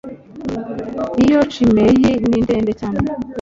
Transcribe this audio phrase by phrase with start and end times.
[1.23, 1.95] iyo chimney
[2.29, 3.07] ni ndende cyane